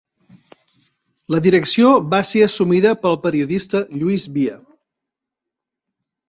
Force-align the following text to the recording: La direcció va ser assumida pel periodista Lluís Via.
La 1.35 1.41
direcció 1.47 1.91
va 2.13 2.21
ser 2.29 2.41
assumida 2.45 2.95
pel 3.03 3.19
periodista 3.27 3.83
Lluís 4.01 4.27
Via. 4.39 4.57